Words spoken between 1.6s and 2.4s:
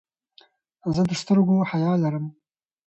حیا لرم.